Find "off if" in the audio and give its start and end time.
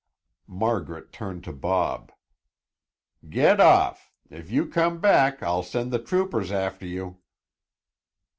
3.59-4.49